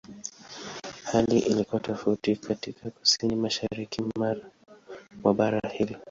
[1.03, 4.01] Hali ilikuwa tofauti katika Kusini-Mashariki
[5.23, 5.93] mwa bara hilo.